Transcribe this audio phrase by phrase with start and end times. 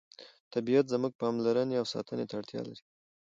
[0.53, 2.81] طبیعت زموږ پاملرنې او ساتنې ته اړتیا لري